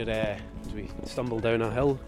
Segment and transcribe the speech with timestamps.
[0.00, 2.00] Okay, uh, as we stumble down a hill.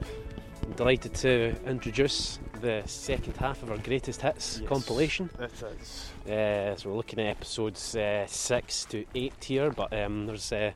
[0.62, 4.68] I'm delighted to introduce the second half of our greatest hits Yes.
[4.68, 5.28] compilation.
[5.38, 6.10] It is.
[6.26, 10.72] Uh, so we're looking at episodes uh, six to eight here, but um, there's a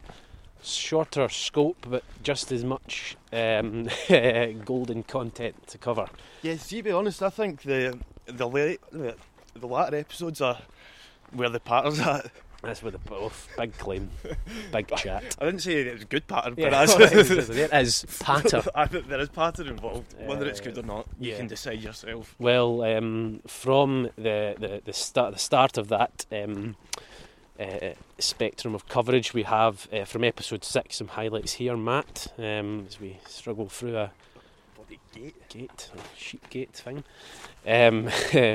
[0.63, 3.89] shorter scope, but just as much um,
[4.67, 6.09] golden content to cover.
[6.43, 9.17] Yes, to be honest, I think the the late, the,
[9.55, 10.59] the latter episodes are
[11.33, 12.31] where the patterns at.
[12.63, 14.11] That's with the both big claim,
[14.73, 15.37] big chat.
[15.41, 16.95] I didn't say it was a good pattern, but it that's
[17.31, 18.63] is, it is patter.
[18.75, 20.15] I think there is pattern involved.
[20.25, 21.37] Whether it's good or not, you yeah.
[21.37, 22.35] can decide yourself.
[22.39, 26.77] Well, um, from the the the start the start of that um,
[27.61, 32.87] uh, spectrum of coverage, we have uh, from episode six some highlights here, Matt, um,
[32.89, 34.11] as we struggle through a
[34.75, 35.49] Bloody gate.
[35.49, 37.05] gate, a sheep gate thing.
[37.67, 38.11] Um,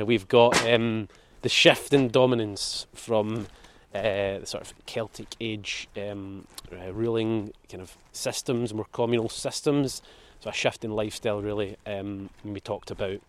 [0.05, 1.07] we've got um,
[1.43, 3.47] the shift in dominance from
[3.93, 10.01] uh, the sort of Celtic age um, uh, ruling kind of systems, more communal systems.
[10.39, 11.77] So a shift in lifestyle, really.
[11.85, 13.21] Um, when we talked about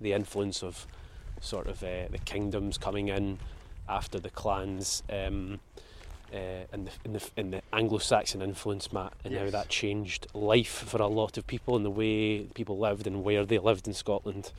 [0.00, 0.86] the influence of
[1.40, 3.38] sort of uh, the kingdoms coming in
[3.88, 5.02] after the clans.
[5.10, 5.60] Um,
[6.32, 11.02] uh, in, the, in, the, the Anglo-Saxon influence, Matt, and how that changed life for
[11.02, 14.50] a lot of people and the way people lived and where they lived in Scotland.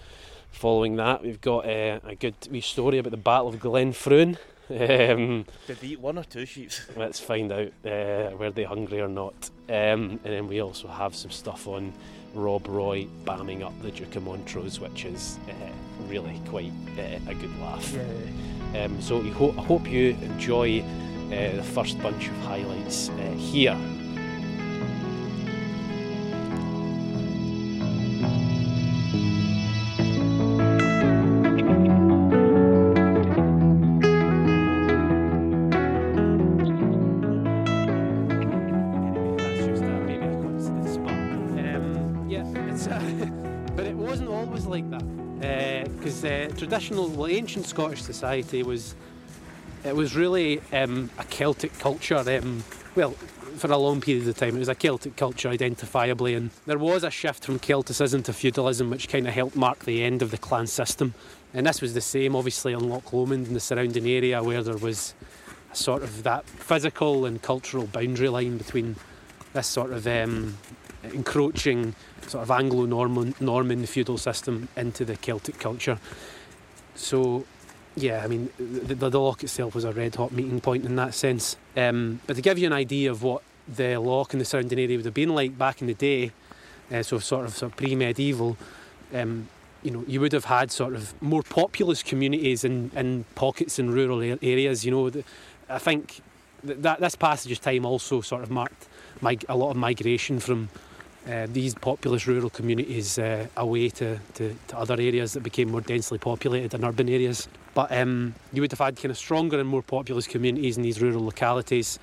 [0.52, 4.38] Following that, we've got uh, a good wee story about the Battle of Glenfruin.
[4.70, 6.72] Um, Did they eat one or two sheep?
[6.96, 9.50] let's find out uh, were they hungry or not.
[9.70, 11.94] Um, and then we also have some stuff on
[12.34, 15.54] Rob Roy bamming up the Duke of Montrose, which is uh,
[16.08, 17.96] really quite uh, a good laugh.
[18.76, 23.14] Um, so we ho- I hope you enjoy uh, the first bunch of highlights uh,
[23.38, 23.78] here.
[46.74, 48.96] Traditional, well, ancient Scottish society was
[49.84, 52.18] it was really um, a Celtic culture.
[52.18, 52.64] Um,
[52.96, 56.80] well, for a long period of time, it was a Celtic culture identifiably, and there
[56.80, 60.32] was a shift from Celticism to feudalism, which kind of helped mark the end of
[60.32, 61.14] the clan system.
[61.54, 64.78] And this was the same, obviously, on Loch Lomond and the surrounding area, where there
[64.78, 65.14] was
[65.72, 68.96] a sort of that physical and cultural boundary line between
[69.54, 70.58] this sort of um,
[71.04, 71.94] encroaching
[72.28, 76.00] sort of Anglo-Norman Norman feudal system into the Celtic culture.
[76.96, 77.46] So,
[77.96, 80.96] yeah, I mean, the, the, the loch itself was a red hot meeting point in
[80.96, 81.58] that sense.
[81.76, 84.98] Um, but to give you an idea of what the lock and the surrounding area
[84.98, 86.32] would have been like back in the day,
[86.92, 88.58] uh, so sort of, sort of pre-medieval,
[89.14, 89.48] um,
[89.84, 93.92] you know, you would have had sort of more populous communities in, in pockets in
[93.92, 94.86] rural areas.
[94.86, 95.24] You know, the,
[95.70, 96.22] I think
[96.66, 98.88] th- that this passage of time also sort of marked
[99.50, 100.70] a lot of migration from
[101.30, 105.82] uh, these populous rural communities uh, away to, to, to other areas that became more
[105.82, 107.48] densely populated in urban areas.
[107.74, 111.02] But um, you would have had kind of stronger and more populous communities in these
[111.02, 111.98] rural localities.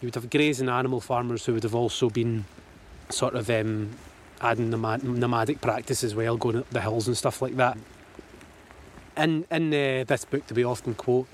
[0.00, 2.44] You would have grazing animal farmers who would have also been
[3.10, 3.90] sort of um,
[4.40, 7.78] adding nomad- nomadic practice as well, going up the hills and stuff like that.
[9.16, 11.26] In, in uh, this book that we often quote,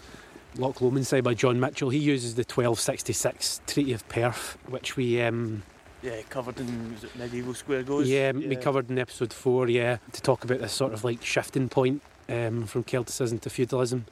[0.57, 5.65] Loch Lomond by John Mitchell, he uses the 1266 Treaty of Perth, which we um,
[6.05, 8.07] Yeah, covered in was it medieval square goes.
[8.07, 11.71] yeah, we covered in episode four, yeah, to talk about this sort of like shifting
[11.71, 14.05] point um, from Celticism to feudalism.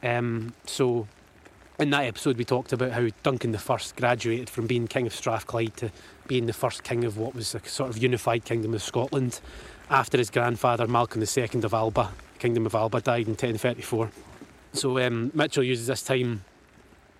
[0.00, 1.08] Um, so,
[1.80, 5.76] in that episode, we talked about how Duncan I graduated from being King of Strathclyde
[5.78, 5.90] to
[6.28, 9.40] being the first king of what was a sort of unified kingdom of Scotland
[9.90, 14.08] after his grandfather Malcolm II of Alba, Kingdom of Alba, died in 1034.
[14.72, 16.44] So, um, Mitchell uses this time,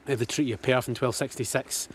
[0.09, 1.89] uh, the Treaty of Perth in 1266.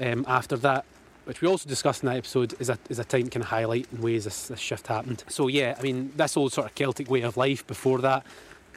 [0.00, 0.86] Um, after that,
[1.24, 4.02] which we also discussed in that episode, is a, is a time can highlight in
[4.02, 5.24] ways this, this shift happened.
[5.28, 8.26] So yeah, I mean, this old sort of Celtic way of life before that,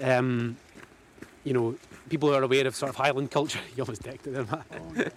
[0.01, 0.57] um,
[1.43, 1.75] you know,
[2.09, 5.11] people who are aware of sort of Highland culture, you almost decked it there, Matt.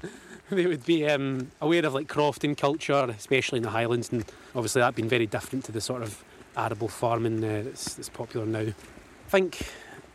[0.50, 4.24] they would be um, aware of like crofting culture, especially in the Highlands, and
[4.54, 6.24] obviously that being very different to the sort of
[6.56, 8.60] arable farming uh, that's, that's popular now.
[8.60, 9.70] I think,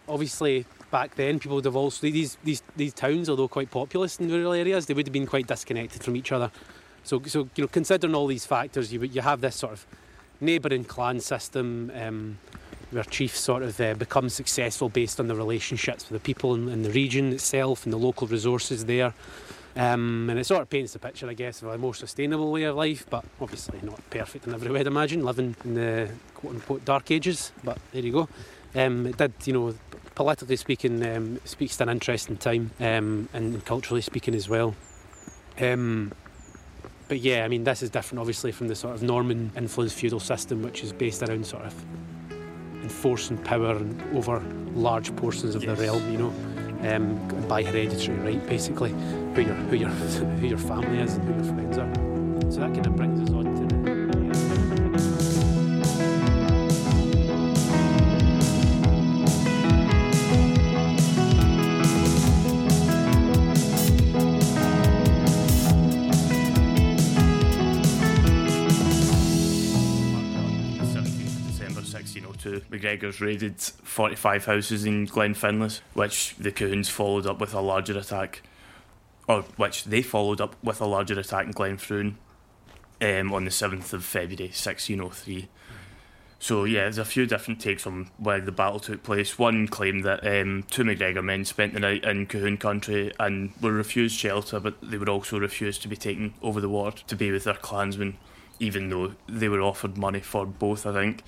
[0.08, 4.30] obviously, back then people would have also these these these towns, although quite populous in
[4.30, 6.52] rural areas, they would have been quite disconnected from each other.
[7.04, 9.86] So, so you know, considering all these factors, you you have this sort of
[10.40, 11.92] neighbouring clan system.
[11.96, 12.38] Um,
[12.92, 16.70] where chiefs sort of uh, become successful based on the relationships with the people in,
[16.70, 19.14] in the region itself and the local resources there.
[19.76, 22.64] Um, and it sort of paints the picture, I guess, of a more sustainable way
[22.64, 26.56] of life, but obviously not perfect in every way, I'd imagine, living in the quote
[26.56, 27.52] unquote dark ages.
[27.64, 28.30] But there you go.
[28.74, 29.76] Um, it did, you know,
[30.16, 34.74] politically speaking, um, speaks to an interesting time, um, and culturally speaking as well.
[35.60, 36.12] Um,
[37.08, 40.20] but yeah, I mean, this is different, obviously, from the sort of Norman influenced feudal
[40.20, 41.74] system, which is based around sort of
[42.82, 43.80] enforcing power
[44.14, 44.40] over
[44.74, 45.78] large portions of Yes.
[45.78, 46.34] the realm, you know,
[46.96, 48.92] um, by hereditary right, basically,
[49.36, 49.90] who your who your
[50.40, 52.52] who your family is and who your friends are.
[52.52, 53.45] So that kind of brings us on
[73.06, 77.98] 1602, McGregor's raided 45 houses in Glenfinlas, which the Coons followed up with a larger
[77.98, 78.42] attack,
[79.28, 82.16] or which they followed up with a larger attack in Glenfruin
[83.02, 85.50] um, on the 7th of February 1603.
[86.38, 89.40] So yeah, there's a few different takes on where the battle took place.
[89.40, 93.72] One claimed that um, two McGregor men spent the night in Colquhoun country and were
[93.72, 97.32] refused shelter, but they were also refused to be taken over the water to be
[97.32, 98.18] with their clansmen,
[98.60, 100.86] even though they were offered money for both.
[100.86, 101.24] I think.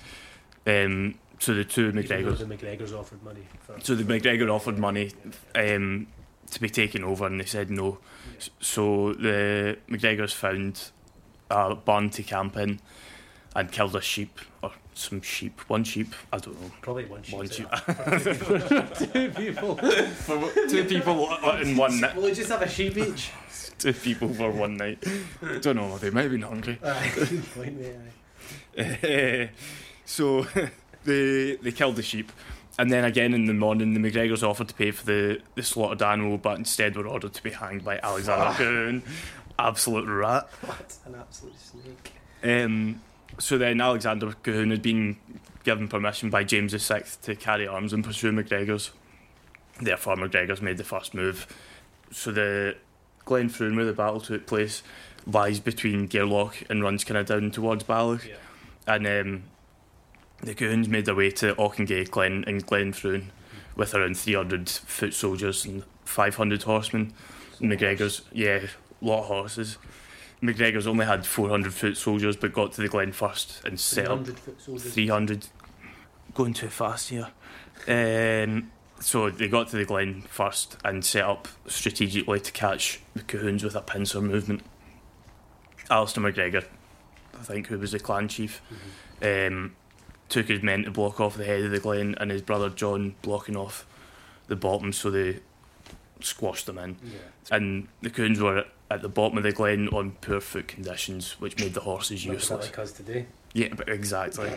[0.66, 2.38] Um, so the two McGregors.
[2.38, 3.78] The McGregors offered money for.
[3.80, 5.12] So the McGregor offered money
[5.54, 6.06] um,
[6.50, 7.98] to be taken over, and they said no.
[8.36, 10.90] S- So the McGregors found
[11.50, 12.80] a barn to camp in
[13.56, 16.12] and killed a sheep or some sheep, one sheep.
[16.32, 16.70] I don't know.
[16.82, 17.36] Probably one sheep.
[17.36, 17.68] One sheep.
[19.12, 19.76] two people.
[19.76, 21.32] For two people
[21.62, 22.16] in one night.
[22.16, 23.30] We'll just have a sheep each.
[23.78, 25.04] Two people for one night.
[25.62, 25.96] Don't know.
[25.98, 26.78] They might have been hungry.
[27.14, 27.78] Good point,
[28.76, 29.46] yeah.
[30.04, 30.46] so
[31.08, 32.30] they they killed the sheep,
[32.78, 36.00] and then again in the morning, the McGregors offered to pay for the, the slaughtered
[36.00, 39.02] animal, but instead were ordered to be hanged by Alexander Coon.
[39.58, 40.48] Absolute rat.
[40.64, 42.12] What an absolute snake.
[42.44, 43.00] Um,
[43.38, 45.16] so then Alexander Colquhoun had been
[45.64, 48.92] given permission by James VI to carry arms and pursue McGregor's.
[49.80, 51.46] Therefore, McGregor's made the first move.
[52.12, 52.76] So the
[53.26, 54.84] Glenfruin, where the battle took place,
[55.26, 58.24] lies between Gareloch and runs kind of down towards Balloch.
[58.24, 58.36] Yeah.
[58.86, 59.42] And um,
[60.42, 63.24] the Colquhouns made their way to Auchengaich Glen and Glenfruin
[63.76, 67.12] with around 300 foot soldiers and 500 horsemen.
[67.60, 68.60] McGregor's, yeah,
[69.00, 69.78] lot of horses.
[70.42, 74.24] McGregor's only had 400 foot soldiers but got to the Glen first and set up
[74.24, 74.94] 300 foot soldiers.
[74.94, 75.46] 300.
[76.34, 77.28] Going too fast here.
[77.86, 78.70] Um,
[79.00, 83.64] so they got to the Glen first and set up strategically to catch the Colquhouns
[83.64, 84.62] with a pincer movement.
[85.90, 86.64] Alistair McGregor,
[87.38, 88.60] I think, who was the clan chief,
[89.22, 89.74] um,
[90.28, 93.14] took his men to block off the head of the Glen and his brother John
[93.22, 93.86] blocking off
[94.46, 95.40] the bottom so they
[96.20, 97.18] squashed them in Yeah.
[97.56, 101.58] and the coons were at the bottom of the glen on poor foot conditions, which
[101.58, 102.66] made the horses Not useless.
[102.66, 103.26] like us today.
[103.52, 104.50] Yeah, but exactly.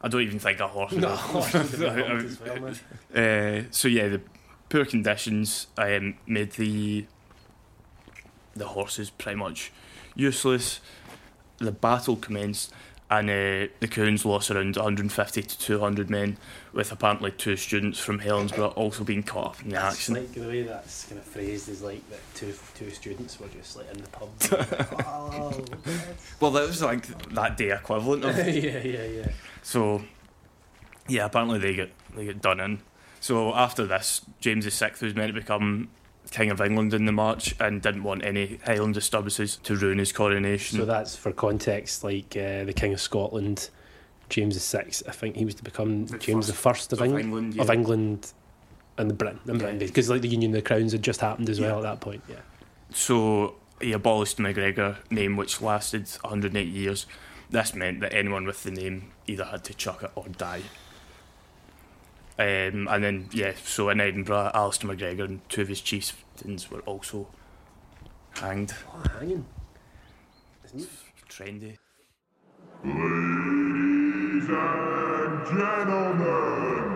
[0.00, 0.92] I don't even think a horse.
[0.92, 2.68] No, horse would have been humped as well,
[3.14, 4.20] uh, so yeah, the
[4.68, 7.06] poor conditions um, made the
[8.54, 9.72] the horses pretty much
[10.14, 10.80] useless.
[11.58, 12.72] The battle commenced,
[13.12, 16.38] and uh, the Coons lost around 150 to 200 men,
[16.72, 20.14] with apparently two students from Helensburgh also being caught up in the That's action.
[20.14, 23.76] like the way that's kind of phrased is like that two two students were just
[23.76, 24.30] like in the pub.
[25.06, 25.64] oh,
[26.40, 29.28] Well, that was like that day equivalent of yeah, yeah, yeah.
[29.62, 30.02] So,
[31.06, 32.80] yeah, apparently they get they get done in.
[33.20, 35.90] So after this, James VI was meant to become
[36.32, 40.12] King of England in the March and didn't want any Highland disturbances to ruin his
[40.12, 40.78] coronation.
[40.78, 43.68] So that's for context, like uh, the King of Scotland,
[44.30, 44.86] James VI.
[45.06, 47.70] I think he was to become The James the First of, of England, England, of.
[47.70, 48.32] England,
[48.98, 49.62] and the Britain, and Yeah.
[49.62, 52.00] Britain, because like the Union of the Crowns had just happened as well at that
[52.00, 52.22] point.
[52.28, 52.36] Yeah.
[52.90, 57.06] So he abolished the McGregor name, which lasted 108 years.
[57.50, 60.62] This meant that anyone with the name either had to chuck it or die.
[62.42, 66.80] Um, and then, yeah, so in Edinburgh, Alistair McGregor and two of his chieftains were
[66.80, 67.28] also
[68.34, 68.74] hanged.
[68.92, 69.46] Oh, hanging.
[70.64, 70.88] Isn't it?
[71.28, 71.78] Trendy.
[72.82, 76.86] Ladies and gentlemen,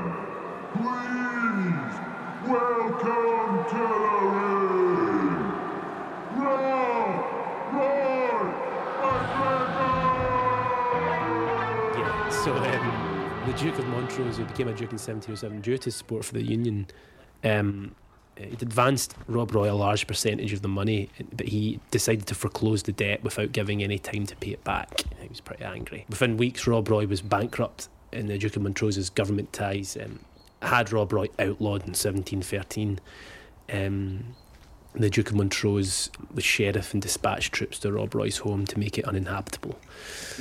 [0.75, 1.95] please
[2.49, 5.31] welcome to the ring,
[6.43, 7.15] Rob
[7.73, 8.51] Roy
[9.01, 9.95] McGregor!
[11.97, 12.31] Yeah.
[12.31, 13.06] So um,
[13.47, 16.43] the Duke of Montrose, who became a duke in 1707 due to support for the
[16.43, 16.89] Union,
[17.45, 17.95] um,
[18.37, 22.83] it advanced Rob Roy a large percentage of the money, but he decided to foreclose
[22.83, 25.03] the debt without giving any time to pay it back.
[25.21, 26.07] He was pretty angry.
[26.09, 30.19] Within weeks, Rob Roy was bankrupt, and the Duke of Montrose's government ties um,
[30.61, 32.99] had Rob Roy outlawed in 1713.
[33.73, 34.35] Um,
[34.95, 38.99] the Duke of Montrose was sheriff and dispatched troops to Rob Roy's home to make
[38.99, 39.79] it uninhabitable.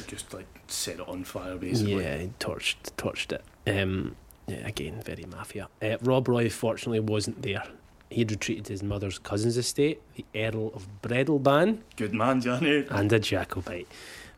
[0.07, 2.03] Just like set it on fire, basically.
[2.03, 3.43] Yeah, he torched torched it.
[3.67, 4.15] Um,
[4.47, 5.67] yeah, again, very mafia.
[5.81, 7.63] Uh, Rob Roy fortunately wasn't there.
[8.09, 12.85] He had retreated to his mother's cousin's estate, the Earl of Breadalbane, Good man, Johnny.
[12.89, 13.87] and a Jacobite.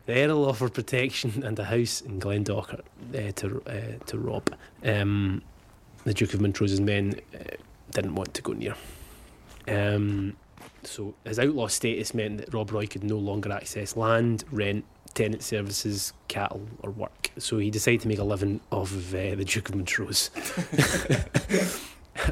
[0.06, 2.80] The Earl offered protection and a house in Glendochart
[3.14, 4.54] uh, to uh, to Rob.
[4.82, 5.42] Um,
[6.04, 7.38] the Duke of Montrose's men uh,
[7.90, 8.74] didn't want to go near.
[9.66, 10.36] Um,
[10.84, 14.84] so his outlaw status meant that Rob Roy could no longer access land, rent,
[15.18, 17.32] tenant services, cattle, or work.
[17.38, 20.30] So he decided to make a living off of uh, the Duke of Montrose.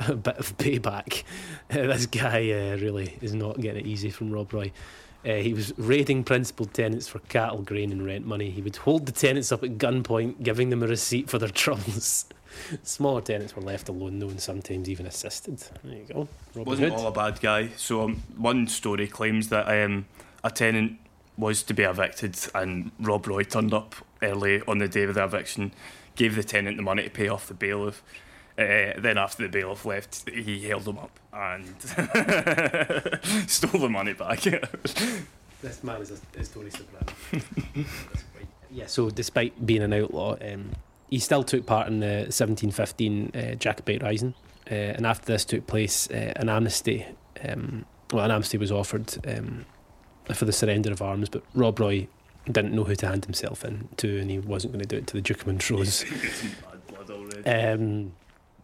[0.08, 1.24] a bit of payback.
[1.68, 4.70] Uh, this guy uh, really is not getting it easy from Rob Roy.
[5.24, 8.50] Uh, he was raiding principal tenants for cattle, grain, and rent money.
[8.50, 12.26] He would hold the tenants up at gunpoint, giving them a receipt for their troubles.
[12.84, 15.58] Smaller tenants were left alone, though, and sometimes even assisted.
[15.82, 16.28] There you go.
[16.54, 17.00] Robin Wasn't Hood.
[17.00, 17.70] all a bad guy.
[17.76, 20.06] So um, one story claims that um,
[20.44, 21.00] a tenant
[21.36, 25.24] was to be evicted, and Rob Roy turned up early on the day of the
[25.24, 25.72] eviction,
[26.14, 28.02] gave the tenant the money to pay off the bailiff.
[28.58, 31.66] Uh, then after the bailiff left, he held him up and
[33.50, 34.40] stole the money back.
[35.62, 37.06] This man is a, a story soprano.
[38.70, 40.72] yeah, so despite being an outlaw, um,
[41.10, 44.34] he still took part in the 1715 uh, Jacobite Rising.
[44.70, 47.06] Uh, and after this took place, uh, an amnesty,
[47.48, 49.64] um, well, an amnesty was offered um,
[50.34, 52.08] for the surrender of arms, but Rob Roy
[52.46, 55.06] didn't know who to hand himself in to, and he wasn't going to do it
[55.08, 56.04] to the Duke of Montrose.
[56.70, 57.48] Bad blood already.
[57.48, 58.12] Um,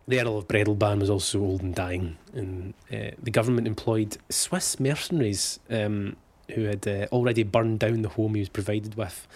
[0.08, 4.80] the Earl of Breadalbane was also old and dying, and uh, the government employed Swiss
[4.80, 6.16] mercenaries um,
[6.54, 9.26] who had uh, already burned down the home he was provided with.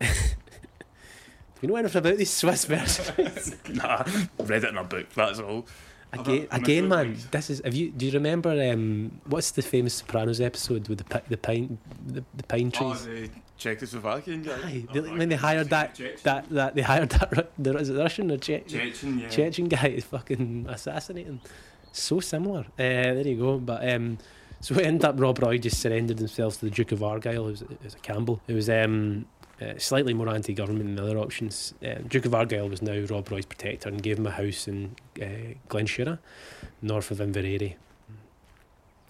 [0.00, 0.06] Do
[1.62, 3.56] you know anything about these Swiss mercenaries?
[3.72, 4.04] nah,
[4.38, 5.12] read it in a book.
[5.14, 5.66] That's all.
[6.12, 7.08] Again, again, man.
[7.10, 7.24] weeks.
[7.30, 7.62] This is.
[7.64, 7.90] Have you?
[7.90, 8.50] Do you remember?
[8.72, 13.04] Um, what's the famous Sopranos episode with the the pine the, the pine Oh, trees?
[13.06, 14.52] the Czechoslovakian guy.
[14.64, 16.20] Aye, Oh, they- my when they hired that Chechen.
[16.24, 18.66] that that they hired that the is it Russian or Czech?
[18.68, 19.28] Chechen, yeah.
[19.28, 21.40] Chechen guy is fucking assassinating.
[21.92, 22.60] So similar.
[22.60, 23.58] Uh, there you go.
[23.58, 24.18] But um,
[24.60, 27.62] so it ended up Rob Roy just surrendered himself to the Duke of Argyll, who's,
[27.62, 28.40] was, was a Campbell.
[28.46, 29.24] It was um,
[29.60, 31.74] uh, slightly more anti-government than the other options.
[31.84, 34.96] Uh, Duke of Argyll was now Rob Roy's protector and gave him a house in
[35.20, 36.18] uh, Glenshira,
[36.82, 37.76] north of Inveraray.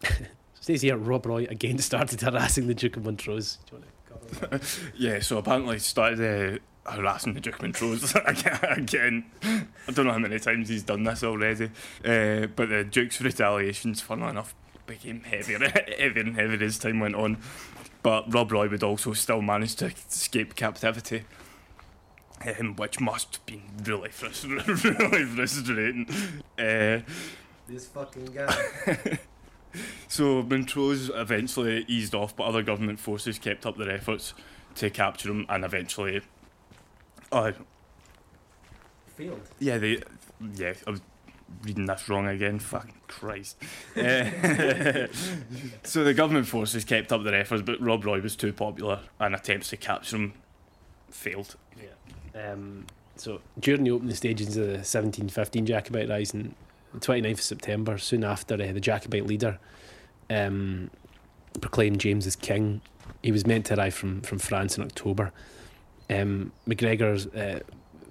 [0.60, 0.96] Stays here.
[0.96, 3.58] Rob Roy again started harassing the Duke of Montrose.
[4.96, 9.24] Yeah, so apparently started uh, harassing the Duke of Montrose again.
[9.86, 11.66] I don't know how many times he's done this already.
[12.04, 14.52] Uh, but the Duke's retaliations, funnily enough,
[14.86, 17.38] became heavier, heavier and heavier as time went on.
[18.06, 21.25] But Rob Roy would also still manage to escape captivity.
[22.46, 24.64] Um, which must have been really, frustr-
[25.00, 26.06] really frustrating.
[26.56, 27.00] Uh,
[27.66, 29.18] This fucking guy.
[30.08, 34.34] so Montrose eventually eased off, but other government forces kept up their efforts
[34.76, 36.20] to capture him, and eventually,
[37.32, 37.50] uh,
[39.16, 39.40] Failed.
[39.58, 40.00] yeah, they,
[40.54, 40.75] yeah,
[41.62, 42.58] reading this wrong again.
[42.58, 43.56] Fucking Christ.
[43.96, 44.00] Uh,
[45.82, 49.34] so the government forces kept up their efforts, but Rob Roy was too popular, and
[49.34, 50.34] attempts to capture him
[51.10, 51.56] failed.
[51.76, 52.52] Yeah.
[52.52, 52.86] Um,
[53.16, 56.54] so during the opening stages of the 1715 Jacobite Rising,
[56.92, 59.58] the 29th of September, soon after uh, the Jacobite leader
[60.30, 60.90] um,
[61.60, 62.80] proclaimed James as king,
[63.22, 65.32] he was meant to arrive from, from France in October.
[66.08, 67.60] Um, McGregor uh,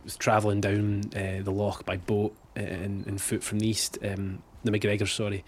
[0.03, 3.97] was travelling down uh, the loch by boat and, and foot from the east.
[4.03, 5.43] Um, the McGregor, sorry,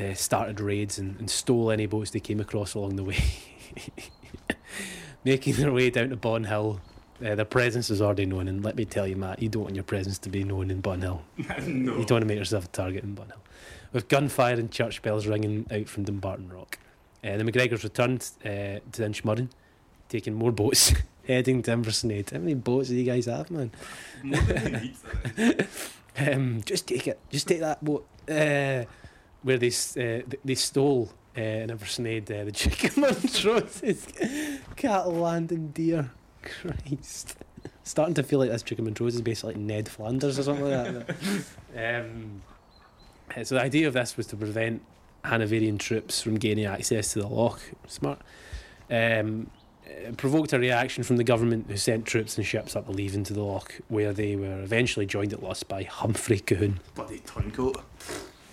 [0.00, 3.22] uh, started raids and, and stole any boats they came across along the way,
[5.24, 6.80] making their way down to Bonhill.
[7.24, 9.74] Uh, their presence is already known, and let me tell you, Matt, you don't want
[9.74, 11.20] your presence to be known in Bonhill.
[11.36, 11.98] no.
[11.98, 13.38] You don't want to make yourself a target in Bonhill.
[13.92, 16.78] With gunfire and church bells ringing out from Dumbarton Rock.
[17.22, 19.50] Uh, the McGregors returned uh, to Inchmurrin,
[20.08, 20.92] taking more boats,
[21.26, 22.32] heading to Inversnaid.
[22.32, 23.70] How many boats do you guys have, man?
[24.24, 24.94] More than.
[26.18, 27.18] Um, just take it.
[27.30, 28.06] Just take that boat.
[28.28, 28.84] Uh,
[29.42, 34.06] where they uh, they stole uh, in Inversnaid uh, the of Montrose's
[34.76, 36.10] cattle land and deer.
[36.42, 37.36] Christ.
[37.84, 41.06] Starting to feel like this of Montrose is basically like Ned Flanders or something like
[41.06, 42.04] that.
[42.04, 42.42] um,
[43.36, 44.82] uh, so the idea of this was to prevent
[45.24, 47.60] Hanoverian troops from gaining access to the loch.
[47.86, 48.20] Smart.
[48.90, 49.50] Um,
[49.86, 53.16] it provoked a reaction from the government who sent troops and ships up the Leven
[53.16, 56.78] into the loch, where they were eventually joined at Luss by Humphrey Colquhoun.
[56.94, 57.80] Bloody turncoat.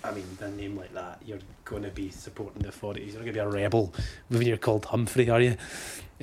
[0.02, 3.14] I mean, a name like that, you're going to be supporting the authorities.
[3.14, 3.92] You're going to be a rebel
[4.28, 5.56] when you're called Humphrey, are you?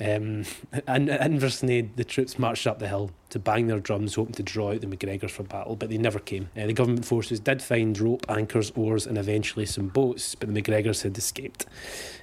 [0.00, 0.44] Um,
[0.86, 4.42] and at Inversnaid, the troops marched up the hill to bang their drums, hoping to
[4.42, 6.50] draw out the McGregors for battle, but they never came.
[6.56, 10.62] Uh, the government forces did find rope, anchors, oars, and eventually some boats, but the
[10.62, 11.66] McGregors had escaped.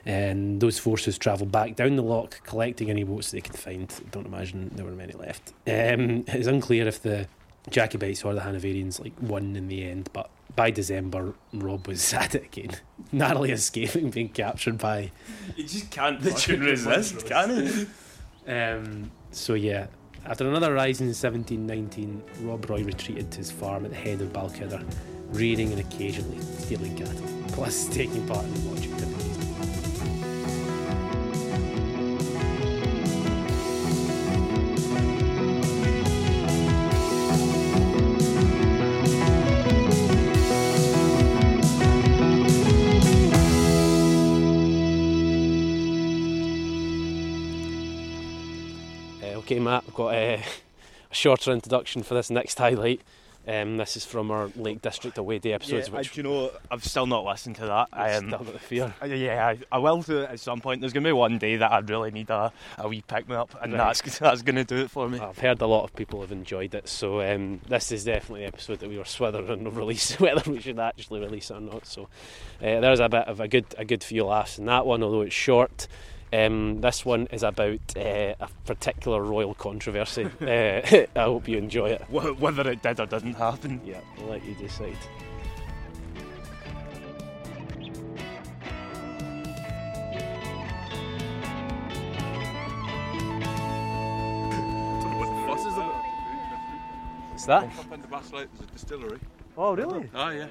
[0.06, 3.94] And those forces travelled back down the loch, collecting any boats they could find.
[4.12, 5.50] Don't imagine there were many left.
[5.68, 7.28] Um, it's unclear if the
[7.70, 12.36] Jacobites or the Hanoverians like won in the end, but by December, Rob was at
[12.36, 12.78] it again,
[13.12, 15.12] narrowly escaping being captured by.
[15.56, 17.88] You just can't the tune resist, can you?
[18.48, 19.88] Um, so yeah,
[20.26, 24.34] after another rise in 1719, Rob Roy retreated to his farm at the head of
[24.34, 24.84] Balquhidder,
[25.30, 29.16] rearing and occasionally stealing cattle, plus taking part in activities.
[29.16, 29.25] Uh,
[49.46, 50.44] okay, Matt, we've got uh, a
[51.12, 53.02] shorter introduction for this next highlight.
[53.48, 56.24] Um, this is from our Lake District away day episodes, yeah, I, which do you
[56.24, 57.90] know, I've still not listened to that.
[57.94, 58.96] I Um, still got the fear.
[59.00, 60.82] Uh, Yeah, I, I will do it at some point.
[60.82, 63.36] There's going to be one day that I really need a, a wee pick me
[63.36, 63.96] up, and Right.
[63.96, 65.20] that's that's going to do it for me.
[65.20, 68.48] I've heard a lot of people have enjoyed it, so um, this is definitely the
[68.48, 71.86] episode that we were swithering of release whether we should actually release it or not.
[71.86, 72.08] So uh,
[72.80, 75.36] there's a bit of a good a good few laughs in that one, although it's
[75.36, 75.88] short.
[76.36, 80.26] Um, this one is about uh, a particular royal controversy.
[80.42, 80.46] uh,
[81.16, 82.02] I hope you enjoy it.
[82.04, 83.80] Wh- Whether it did or didn't happen.
[83.86, 84.98] Yeah, I'll let you decide.
[97.32, 97.64] What's that?
[97.80, 99.20] Up in the Basslight, there's a distillery.
[99.58, 100.10] Oh, really?
[100.16, 100.48] Ah, yeah.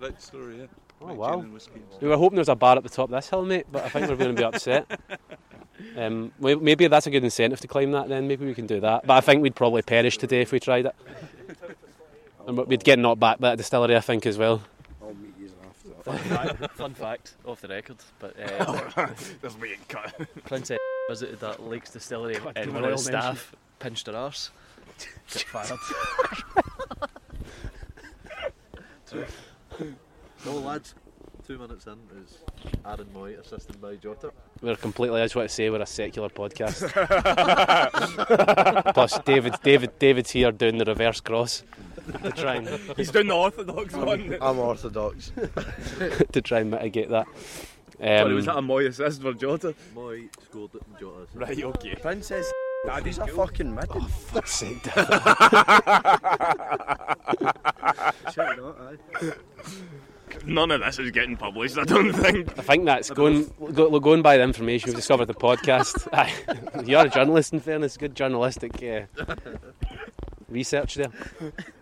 [0.00, 0.66] Light distillery, yeah.
[1.00, 1.30] Oh, Make wow.
[1.32, 2.02] gin and whiskey and stuff.
[2.02, 3.84] We were hoping there was a bar at the top of this hill, mate, but
[3.84, 5.00] I think we're going to be upset.
[5.96, 8.28] Um, maybe that's a good incentive to climb that then.
[8.28, 9.06] Maybe we can do that.
[9.06, 10.94] But I think we'd probably perish today if we tried it.
[12.46, 14.62] And we'd get knocked back by that distillery, I think, as well.
[16.02, 19.08] Fun fact, fun fact, off the record, but uh,
[19.40, 20.14] There's me cut.
[20.44, 20.78] Princess
[21.08, 24.50] visited that Lakes Distillery God, and the one of royal the staff pinched her arse.
[25.32, 25.78] Got fired.
[30.44, 30.94] No lads,
[31.46, 32.38] two minutes in is
[32.84, 34.30] Aaron Mooy assisted by Jota.
[34.60, 36.90] We're completely, I just want to say, we're a secular podcast.
[38.94, 41.62] Plus, David, David, David's here doing the reverse cross
[42.22, 44.36] to try and He's doing the orthodox one.
[44.40, 45.32] I'm Orthodox.
[46.32, 47.26] to try and mitigate that.
[48.00, 49.74] Um, Sorry, was that a Mooy assist for Jota?
[49.94, 51.26] Mooy scored it and Jota.
[51.34, 51.94] Right, okay.
[51.94, 52.52] Princess
[52.84, 53.88] Daddy's a fucking mid.
[53.90, 54.98] fuck's sake, Check
[58.36, 58.98] it out, aye.
[60.44, 62.58] None of this is getting published, I don't think.
[62.58, 66.08] I think that's going go, going by the information we've discovered the podcast.
[66.12, 66.32] Aye,
[66.84, 69.06] You're a journalist, in fairness, good journalistic uh,
[70.48, 71.10] research there.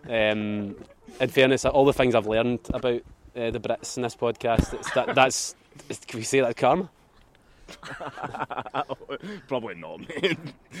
[0.07, 0.75] Um,
[1.19, 3.01] in fairness, all the things I've learned about
[3.35, 5.55] uh, the Brits in this podcast, it's that, that's
[5.89, 6.89] is- can we say that karma?
[9.47, 10.37] Probably not, mate.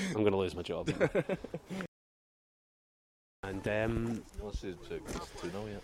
[0.09, 0.89] I'm going to lose my job.
[3.43, 4.99] and um, Let's see, check
[5.41, 5.81] 2 0 yet.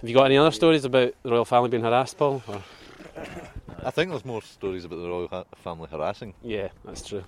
[0.00, 2.42] Have you got any other stories about the royal family being harassed, Paul?
[2.48, 2.62] Or?
[3.84, 6.34] I think there's more stories about the royal ha- family harassing.
[6.42, 7.24] Yeah, that's true.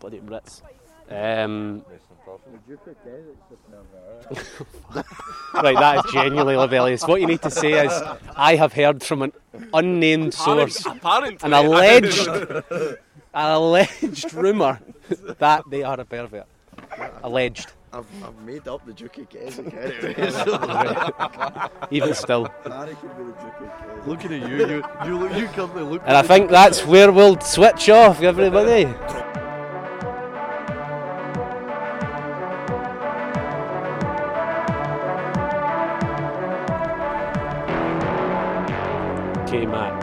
[0.00, 0.62] Bloody Brits.
[1.10, 1.84] Um,
[5.54, 7.06] right, that is genuinely rebellious.
[7.06, 7.92] What you need to say is,
[8.36, 9.32] I have heard from an
[9.72, 11.38] unnamed source, Apparently.
[11.46, 12.96] an alleged, an
[13.34, 14.80] alleged rumour
[15.38, 16.46] that they are a pervert.
[17.22, 17.70] Alleged.
[17.94, 22.48] I've, I've made up the Duke of Keswick anyway, so Even still.
[22.64, 24.06] Harry can be the Duke of Keswick.
[24.06, 27.12] Looking at you, you, you, look, you come and look And I think that's where
[27.12, 28.92] we'll switch off, everybody.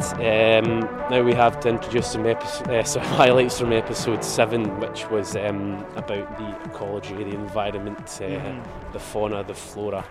[0.02, 5.10] Um, now we have to introduce some, epi- uh, some highlights from episode seven, which
[5.10, 10.04] was um, about the ecology, the environment, uh, the fauna, the flora.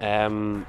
[0.00, 0.66] Um,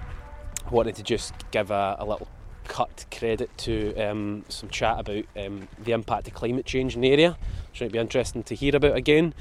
[0.71, 2.27] wanted to just give a, a little
[2.63, 7.11] cut credit to um, some chat about um, the impact of climate change in the
[7.11, 7.37] area,
[7.71, 9.33] which might be interesting to hear about again.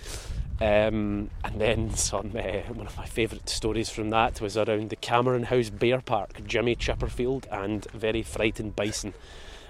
[0.61, 4.97] Um, and then some, uh, one of my favourite stories from that was around the
[4.97, 9.15] Cameron House Bear Park, Jimmy Chipperfield, and very frightened bison.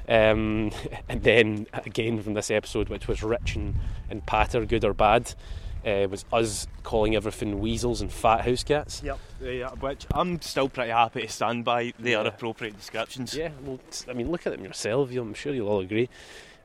[0.08, 0.70] Um,
[1.08, 3.76] and then again from this episode, which was rich and,
[4.10, 5.34] and patter, good or bad,
[5.86, 9.02] uh, was us calling everything weasels and fat house cats.
[9.02, 9.18] Yep.
[9.42, 11.92] Yeah, which I'm still pretty happy to stand by.
[11.98, 13.34] They are appropriate descriptions.
[13.34, 15.10] Yeah, well, I mean, look at them yourself.
[15.12, 16.08] you- I'm sure you'll all agree.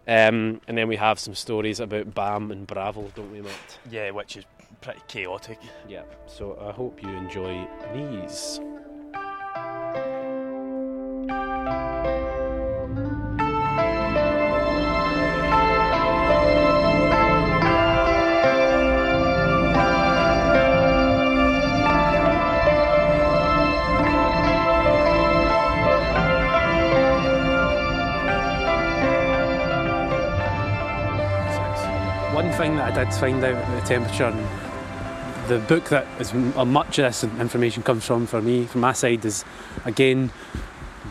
[0.09, 3.77] Um, and then we have some stories about Bam and Bravo, don't we, Matt?
[3.91, 4.45] Yeah, which is
[4.81, 5.59] pretty chaotic.
[5.87, 6.01] Yeah.
[6.25, 8.59] So I hope you enjoy these.
[32.59, 36.65] Thing that I did find out about the temperature, and the book that is uh,
[36.65, 39.45] much of this information comes from for me, from my side, is
[39.85, 40.29] again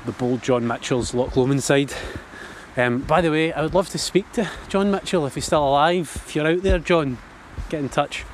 [0.05, 1.91] the bold John Mitchell's Loch Lomond side.
[2.77, 5.67] Um, by the way, I would love to speak to John Mitchell if he's still
[5.67, 6.13] alive.
[6.27, 7.17] If you're out there, John,
[7.71, 8.27] get in touch.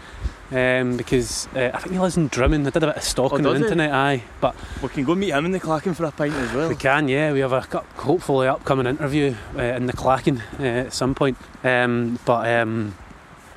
[0.51, 2.67] Um, because uh, I think he lives in Drymen.
[2.67, 4.25] I did a bit of stalking Oh, on the internet, aye.
[4.41, 6.69] But We can go meet him in the Clachan for a pint as well.
[6.69, 7.33] we can, yeah.
[7.33, 7.61] We have a
[7.97, 11.39] hopefully upcoming interview uh, in the Clachan uh, at some point.
[11.63, 12.95] Um, but um,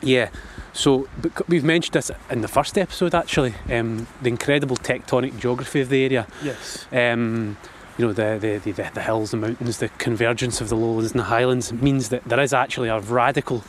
[0.01, 0.29] yeah,
[0.73, 1.07] so
[1.47, 3.55] we've mentioned this in the first episode actually.
[3.71, 6.27] Um, the incredible tectonic geography of the area.
[6.43, 6.85] Yes.
[6.91, 7.57] Um,
[7.97, 11.19] you know the, the, the, the hills, the mountains, the convergence of the lowlands and
[11.19, 13.63] the highlands means that there is actually a radical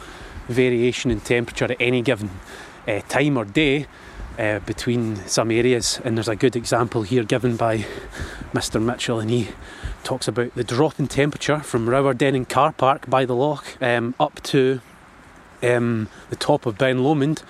[0.48, 2.30] variation in temperature at any given
[2.86, 3.86] uh, time or day
[4.38, 6.00] uh, between some areas.
[6.04, 7.86] And there's a good example here given by
[8.52, 8.82] Mr.
[8.82, 9.48] Mitchell, and he
[10.04, 14.42] talks about the drop in temperature from Rowardennan Car Park by the loch um, up
[14.44, 14.80] to
[15.62, 17.40] um, the top of Ben Lomond,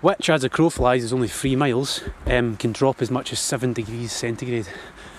[0.00, 3.38] which, as a crow flies, is only three miles, um, can drop as much as
[3.38, 4.68] seven degrees centigrade.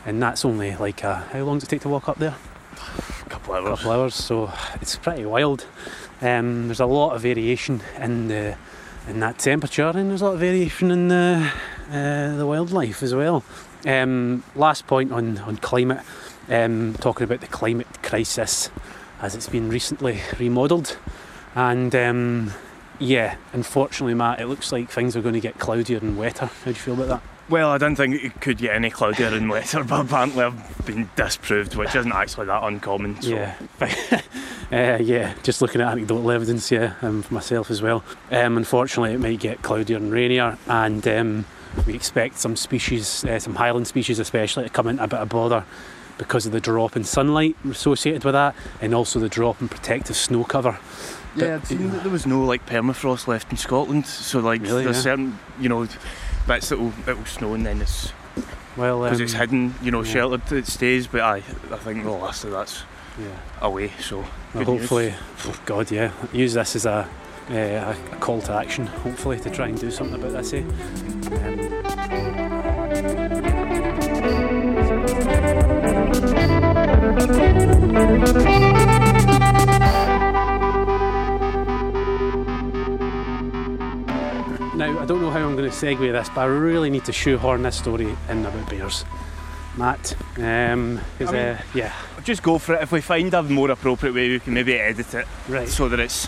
[0.06, 2.36] And that's only like a, how long does it take to walk up there?
[3.26, 3.80] A couple A hours.
[3.80, 4.52] couple hours, so
[4.82, 5.66] it's pretty wild.
[6.22, 8.58] Um, there's a lot of variation in the
[9.08, 11.52] in that temperature, and there's a lot of variation in the
[11.92, 13.44] uh, the wildlife as well.
[13.86, 16.02] Um, last point on on climate,
[16.50, 18.70] um, talking about the climate crisis
[19.22, 20.98] as it's been recently remodelled,
[21.56, 22.54] and um,
[23.00, 26.46] yeah, unfortunately, Matt, it looks like things are going to get cloudier and wetter.
[26.46, 27.22] How do you feel about that?
[27.50, 31.10] Well, I don't think it could get any cloudier and wetter, but apparently I've been
[31.16, 33.22] disproved, which isn't actually that uncommon.
[33.22, 33.30] So.
[33.30, 33.56] Yeah,
[34.72, 35.34] uh, yeah.
[35.44, 38.04] Just looking at anecdotal evidence, yeah, um, for myself as well.
[38.32, 41.46] Um, unfortunately, it might get cloudier and rainier, and um,
[41.86, 45.28] we expect some species, uh, some highland species especially, to come into a bit of
[45.28, 45.66] bother
[46.18, 50.16] because of the drop in sunlight associated with that, and also the drop in protective
[50.16, 50.80] snow cover.
[51.36, 54.84] Yeah, I'd seen that there was no like permafrost left in Scotland, so like Really,
[54.84, 55.02] there's yeah.
[55.02, 55.88] certain you know
[56.48, 58.12] bits that'll it'll snow and then it's
[58.78, 60.14] Well, because um, it's hidden, you know, yeah.
[60.14, 61.08] sheltered it stays.
[61.08, 62.84] But I I think the last of that's
[63.20, 63.26] Yeah.
[63.62, 63.92] away.
[64.00, 65.14] So Well, hopefully,
[65.46, 67.08] oh God, yeah, use this as a,
[67.50, 68.86] uh, a a call to action.
[68.88, 70.54] Hopefully, to try and do something about this.
[70.54, 70.64] Eh?
[77.86, 79.03] Um,
[84.84, 87.14] Now, I don't know how I'm going to segue this, but I really need to
[87.14, 89.06] shoehorn this story in about bears.
[89.78, 91.94] Matt, um, I mean- uh, yeah,
[92.26, 92.82] just go for it.
[92.82, 95.70] If we find a more appropriate way, we can maybe edit it right.
[95.70, 96.28] so that it's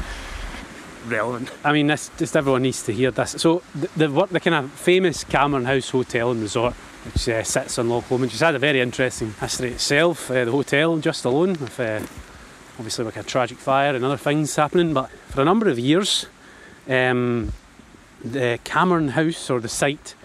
[1.06, 1.52] relevant.
[1.66, 3.32] I mean, this just everyone needs to hear this.
[3.32, 7.78] So the the, the kind of famous Cameron House Hotel and Resort, which uh, sits
[7.78, 10.32] on Loch Lomond, which has had a very interesting history itself.
[10.32, 12.00] Uh, the hotel just alone, with uh,
[12.80, 16.28] obviously like a tragic fire and other things happening, but for a number of years,
[16.88, 17.52] um,
[18.32, 20.16] the Cameron House or the site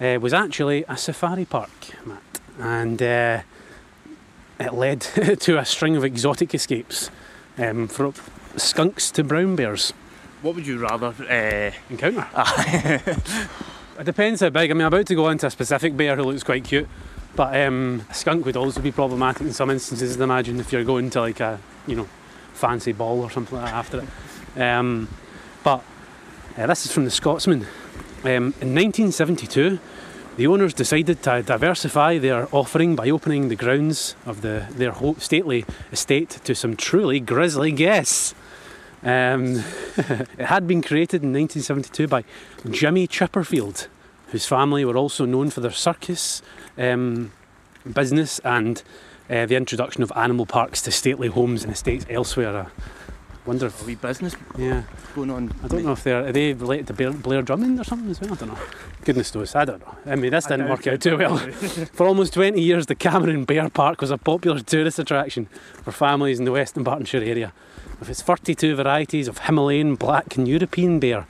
[0.00, 1.70] uh, was actually a safari park,
[2.04, 3.40] Matt, and uh,
[4.58, 5.00] it led
[5.40, 7.10] to a string of exotic escapes,
[7.58, 8.14] um, from
[8.56, 9.92] skunks to brown bears
[10.42, 11.14] What would you rather?
[11.28, 12.26] Uh, encounter.
[13.96, 14.72] It depends how big.
[14.72, 16.88] I mean, I'm about to go into a specific bear who looks quite cute,
[17.36, 20.16] but um, a skunk would also be problematic in some instances.
[20.16, 22.08] I'd imagine if you're going to like a you know
[22.54, 24.60] fancy ball or something like that after it.
[24.60, 25.08] Um,
[25.62, 25.84] but
[26.56, 27.66] uh, this is from the Scotsman.
[28.22, 29.78] Um, in 1972,
[30.36, 35.64] the owners decided to diversify their offering by opening the grounds of the, their stately
[35.92, 38.34] estate to some truly grisly guests.
[39.02, 39.64] Um,
[39.96, 42.24] it had been created in 1972 by
[42.70, 43.88] Jimmy Chipperfield,
[44.28, 46.40] whose family were also known for their circus
[46.78, 47.32] um,
[47.92, 48.82] business and
[49.28, 52.56] uh, the introduction of animal parks to stately homes and estates elsewhere.
[52.56, 52.66] I
[53.46, 54.82] wonder a if, wee business yeah,
[55.14, 55.52] going on.
[55.62, 58.20] I don't know if they're are they related to Blair, Blair Drummond or something as
[58.20, 58.32] well.
[58.32, 58.58] I don't know.
[59.04, 59.96] Goodness knows, I don't know.
[60.06, 61.36] I mean, this didn't work out too well.
[61.92, 65.46] For almost 20 years, the Cameron Bear Park was a popular tourist attraction
[65.82, 67.52] for families in the West Dunbartonshire area,
[68.00, 71.26] with its 32 varieties of Himalayan, black, and European bear,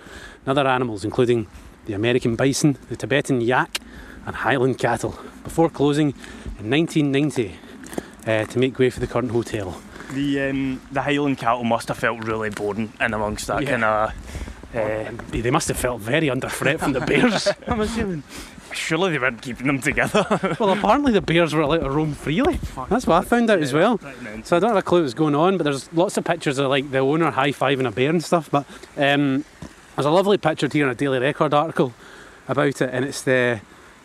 [0.46, 1.48] and other animals, including
[1.86, 3.80] the American bison, the Tibetan yak,
[4.26, 6.14] and Highland cattle, before closing
[6.60, 7.56] in 1990
[8.26, 9.80] uh, to make way for the current hotel.
[10.14, 13.70] The um, the Highland cattle must have felt really boring in amongst that Yeah.
[13.70, 14.12] kind of.
[14.74, 17.48] Uh, they must have felt very under threat from the bears.
[17.68, 18.22] I'm assuming.
[18.72, 20.26] Surely they weren't keeping them together.
[20.58, 22.58] well, apparently the bears were allowed to roam freely.
[22.88, 24.00] That's what I found out as well.
[24.42, 26.68] So I don't have a clue what's going on, but there's lots of pictures of
[26.70, 28.50] like the owner high fiving a bear and stuff.
[28.50, 29.44] But um,
[29.94, 31.92] there's a lovely picture here in a Daily Record article
[32.48, 33.60] about it, and it's the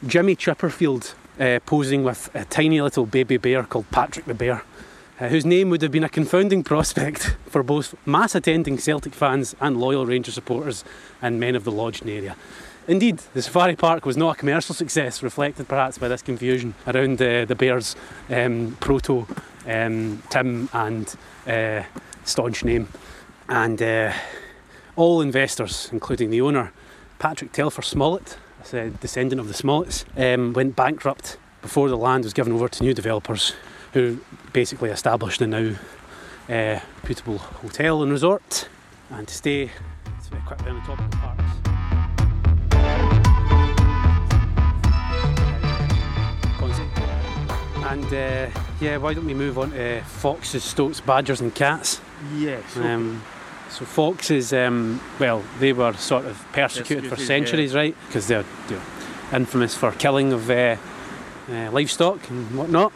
[0.05, 4.61] Jimmy Chipperfield uh, posing with a tiny little baby bear called Patrick the Bear.
[5.19, 9.53] Uh, whose name would have been a confounding prospect for both mass attending Celtic fans
[9.59, 10.85] and loyal Ranger supporters
[11.21, 12.37] and men of the Lodgen area.
[12.87, 17.21] Indeed, the safari park was not a commercial success, reflected perhaps by this confusion around
[17.21, 17.97] uh, the Bears'
[18.29, 19.27] um, proto
[19.67, 21.13] um, Tim and
[21.45, 21.83] uh,
[22.23, 22.87] staunch name.
[23.49, 24.13] And uh,
[24.95, 26.71] all investors, including the owner,
[27.19, 28.37] Patrick Telfer Smollett,
[28.71, 32.83] a descendant of the Smolletts, um, went bankrupt before the land was given over to
[32.83, 33.53] new developers
[33.93, 34.19] who
[34.53, 35.75] basically established a now
[36.49, 38.67] uh, reputable hotel and resort.
[39.09, 39.71] And to stay,
[40.17, 41.43] it's on the topic of the parks.
[47.89, 51.99] And uh, yeah, why don't we move on to foxes, stoats, badgers, and cats?
[52.35, 52.77] Yes.
[52.77, 53.23] Um,
[53.69, 57.95] so foxes, um, well, they were sort of persecuted for Persecuted, centuries, right?
[58.05, 58.81] Because they're, they're
[59.33, 60.75] infamous for killing of uh,
[61.49, 62.93] uh, livestock and whatnot.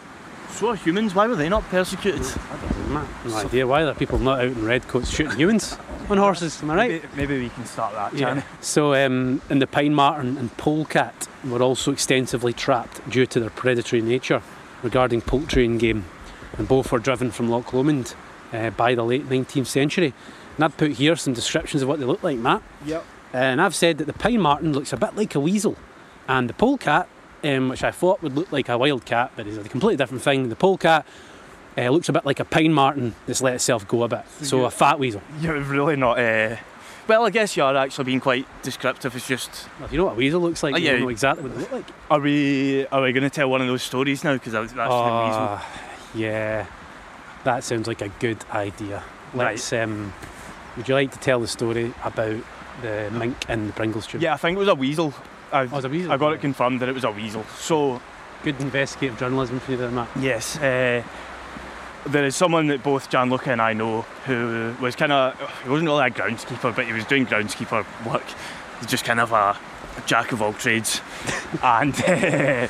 [0.54, 1.16] So are humans.
[1.16, 2.22] Why were they not persecuted?
[2.22, 5.78] i Man, no idea why there are people not out in red coats shooting humans
[6.10, 6.62] on horses.
[6.62, 6.92] Am I right?
[6.92, 8.14] Maybe, maybe we can start that.
[8.14, 8.20] Yeah.
[8.20, 8.44] Johnny.
[8.62, 13.50] So, um, and the pine marten and polecat were also extensively trapped due to their
[13.50, 14.44] predatory nature
[14.84, 16.06] regarding poultry and game,
[16.58, 18.16] and both were driven from Loch Lomond
[18.52, 20.14] uh, by the late 19th century.
[20.56, 22.62] And I've put here some descriptions of what they look like, Matt.
[22.86, 23.04] Yep.
[23.34, 25.78] And I've said that the pine marten looks a bit like a weasel,
[26.28, 27.10] and the polecat,
[27.44, 30.24] um, which I thought would look like a wild cat, but is a completely different
[30.24, 30.50] thing.
[30.50, 31.06] The polecat
[31.78, 34.66] uh, looks a bit like a pine marten that's let itself go a bit, so
[34.66, 35.22] a fat weasel.
[35.40, 36.20] You're really not.
[36.20, 36.58] Uh...
[37.06, 39.14] Well, I guess you are actually being quite descriptive.
[39.16, 41.00] It's just, Well, if you know what a weasel looks like, Oh, you yeah.
[41.00, 41.86] know exactly what they look like.
[42.10, 44.34] are we are we going to tell one of those stories now?
[44.34, 44.90] Because that's the weasel.
[44.90, 45.82] Ah,
[46.16, 46.66] yeah,
[47.44, 49.04] that sounds like a good idea.
[49.34, 49.74] Let's.
[49.74, 50.14] Um,
[50.78, 52.42] would you like to tell the story about
[52.82, 54.22] the mink in the Pringles tube?
[54.22, 55.14] Yeah, I think it was a weasel.
[55.54, 56.12] I, Oh, it's a weasel.
[56.12, 57.44] I got it confirmed that it was a weasel.
[57.58, 58.02] So
[58.44, 60.10] Good investigative journalism for you there, Matt.
[60.20, 61.02] yes, uh,
[62.06, 65.88] there is someone that both Gianluca and I know who was kind of he wasn't
[65.88, 68.26] really a groundskeeper, but he was doing groundskeeper work.
[68.80, 69.56] He's just kind of a,
[69.98, 71.00] a jack of all trades,
[71.64, 72.68] and uh,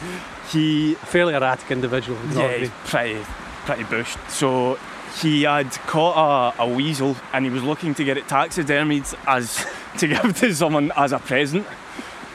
[0.51, 2.19] he A fairly erratic individual.
[2.33, 3.25] yeah, he's pretty
[3.65, 4.19] pretty bushed.
[4.29, 4.77] So
[5.21, 9.65] he had caught a, a weasel and he was looking to get it taxidermied as
[9.97, 11.65] to give to someone as a present,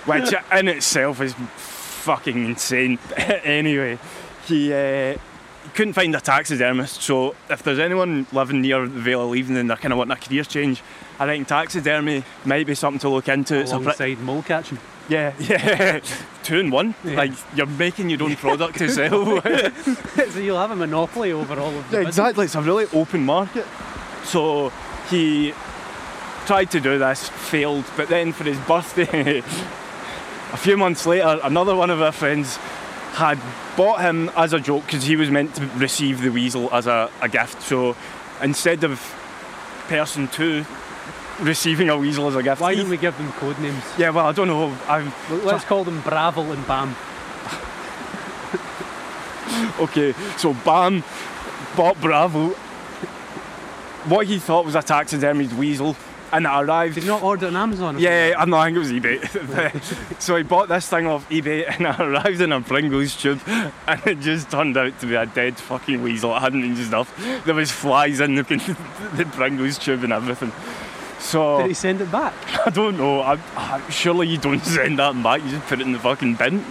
[0.09, 2.99] which in itself is fucking insane.
[3.17, 3.99] anyway,
[4.47, 4.73] he.
[4.73, 5.19] Uh,
[5.75, 9.69] couldn't find a taxidermist, so if there's anyone living near the Vale of Leven and
[9.69, 10.83] they're kind of wanting a career change,
[11.19, 13.57] I think taxidermy might be something to look into.
[13.61, 14.79] It's a pre- Alongside mole catching.
[15.09, 16.01] yeah, yeah,
[16.43, 16.95] two in one.
[17.05, 17.17] Yeah.
[17.17, 19.41] Like you're making your own product to sell.
[20.31, 22.47] so you'll have a monopoly over all of the Yeah, exactly.
[22.47, 23.67] It's a really open market.
[24.25, 24.73] So
[25.11, 25.53] he
[26.47, 29.43] tried to do this, failed, but then for his birthday,
[30.53, 32.57] a few months later, another one of our friends
[33.13, 33.39] had
[33.77, 37.11] bought him as a joke because he was meant to receive the weasel as a,
[37.21, 37.61] a gift.
[37.63, 37.97] So
[38.43, 39.01] instead of
[39.89, 40.65] person two
[41.41, 43.83] receiving a weasel as a gift, Why don't we give them code names?
[43.97, 44.77] yeah, well, I don't know.
[44.89, 45.13] I'm
[45.45, 46.95] Let's call them Bravo and Bam.
[49.81, 51.03] Okay, so Bam
[51.77, 52.51] bought Bravo.
[54.09, 55.97] What he thought was a taxidermied weasel,
[56.33, 56.95] and it arrived.
[56.95, 57.99] Did you not order it on Amazon?
[57.99, 60.21] Yeah, I know, I think it was eBay.
[60.21, 64.07] so I bought this thing off eBay and it arrived in a Pringles tube and
[64.07, 66.37] it just turned out to be a dead fucking weasel.
[66.37, 67.45] It hadn't been stuffed.
[67.45, 68.43] There was flies in the,
[69.17, 70.53] the Pringles tube and everything.
[71.19, 72.35] So Did he send it back?
[72.67, 73.21] I don't know.
[73.21, 75.43] I, I, surely you don't send that back.
[75.43, 76.65] You just put it in the fucking bin.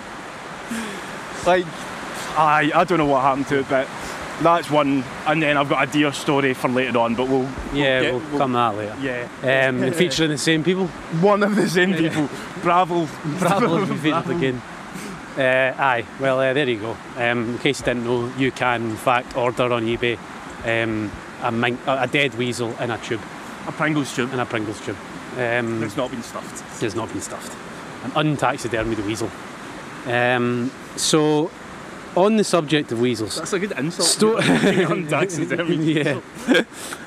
[1.46, 1.66] Like,
[2.38, 3.88] I I don't know what happened to it, but
[4.42, 5.04] that's one.
[5.26, 8.22] And then I've got a deer story for later on, but we'll Yeah, get- we'll,
[8.30, 8.96] we'll- come to that later.
[9.02, 9.68] yeah.
[9.68, 10.88] Um, featuring the same people.
[11.22, 12.30] One of the same people.
[12.62, 13.08] Bravo.
[13.40, 14.62] Bravo been featured again.
[15.38, 16.98] Uh, aye, well, uh, there you go.
[17.16, 20.18] Um, in case you didn't know, you can in fact order on eBay
[20.66, 21.12] um,
[21.44, 23.22] a, mink, a dead weasel in a tube,
[23.68, 24.34] A Pringles tube.
[24.34, 24.98] in a Pringles tube.
[25.38, 26.82] Um, It's not been stuffed.
[26.82, 27.56] has not been stuffed.
[28.06, 29.30] An untaxidermied weasel.
[30.08, 31.52] Um, so,
[32.18, 34.08] on the subject of weasels, That's a good insult.
[34.08, 34.40] Sto-
[35.68, 36.20] yeah.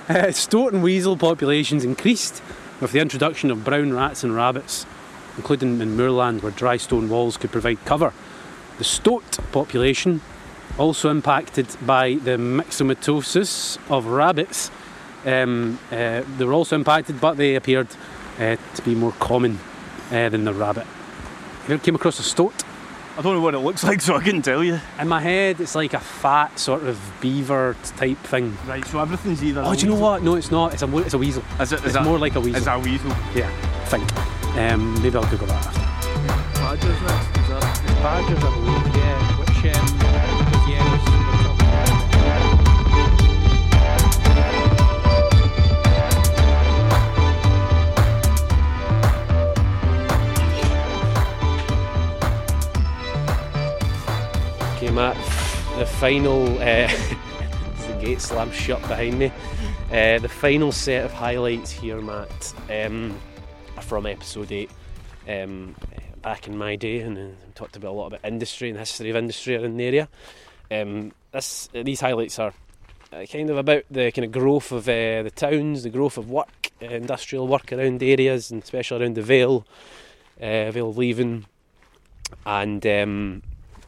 [0.09, 2.41] uh, stoat and weasel populations increased
[2.81, 4.87] with the introduction of brown rats and rabbits,
[5.37, 8.13] including in moorland where dry stone walls could provide cover.
[8.79, 10.21] The stoat population,
[10.79, 14.71] also impacted by the myxomatosis of rabbits,
[15.27, 17.89] um, uh, they were also impacted, but they appeared
[18.39, 19.59] uh, to be more common
[20.13, 20.87] uh, than the rabbit.
[21.67, 22.55] You ever came across a stoat?
[23.21, 24.81] I don't know what it looks like, so I couldn't tell you.
[24.99, 28.57] In my head, it's like a fat sort of beaver type thing.
[28.67, 29.61] Right, so everything's either.
[29.63, 30.23] Oh, do you know what?
[30.23, 30.73] No, it's not.
[30.73, 31.45] It's a it's a weasel.
[31.61, 31.81] Is it?
[31.81, 32.57] Is it's that more like a weasel.
[32.57, 33.11] Is that a weasel?
[33.35, 33.53] yeah,
[33.83, 34.57] I think.
[34.57, 35.81] Um, maybe I'll Google that after.
[36.61, 38.01] Badgers next, is that?
[38.03, 38.97] Badgers, I believe.
[38.97, 39.30] Yeah,
[54.95, 56.59] the final.
[56.59, 56.89] Uh,
[57.87, 59.33] the gate slammed shut behind me.
[59.91, 63.19] Uh, the final set of highlights here, Matt, um,
[63.77, 64.71] are from episode eight.
[65.29, 65.77] Um,
[66.23, 69.17] back in my day, and uh, talked about a lot about industry and history of
[69.17, 70.09] industry in the area.
[70.71, 72.53] Um, this, these highlights are
[73.13, 76.31] uh, kind of about the kind of growth of uh, the towns, the growth of
[76.31, 79.65] work, uh, industrial work around areas, and especially around the Vale,
[80.41, 81.47] uh, Vale of Leven,
[82.45, 83.43] and um,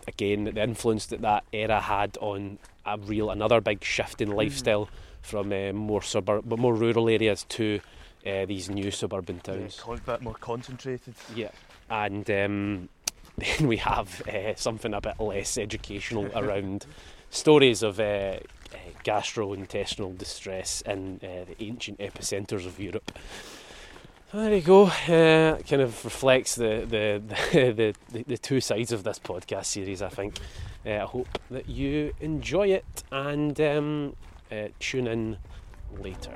[0.06, 4.88] again the influence that that era had on a real another big shift in lifestyle
[5.22, 7.80] from uh, more suburb, but more rural areas to
[8.26, 9.80] uh, these new suburban towns.
[9.86, 11.14] Yeah, a bit more concentrated.
[11.34, 11.50] Yeah,
[11.88, 12.88] and um,
[13.38, 16.86] then we have uh, something a bit less educational around
[17.30, 18.00] stories of
[19.04, 23.12] gastrointestinal distress in uh, the ancient epicentres of Europe.
[24.32, 24.86] So there you go.
[24.86, 29.66] Uh, it kind of reflects the the, the, the the two sides of this podcast
[29.66, 30.00] series.
[30.00, 30.38] I think.
[30.86, 34.16] Uh, I hope that you enjoy it and um,
[34.50, 35.36] uh, tune in
[35.98, 36.32] later.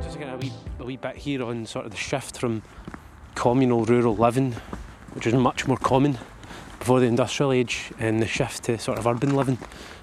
[0.00, 2.62] Just again, a wee, a wee bit here on sort of the shift from
[3.34, 4.52] communal rural living,
[5.14, 6.16] which was much more common
[6.78, 9.58] before the industrial age, and the shift to sort of urban living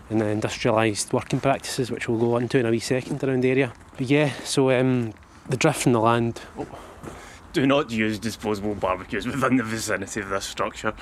[0.09, 3.41] and the industrialised working practices, which we'll go on to in a wee second around
[3.41, 3.73] the area.
[3.97, 5.13] But yeah, so um,
[5.49, 6.41] the drift from the land.
[7.53, 10.93] Do not use disposable barbecues within the vicinity of this structure.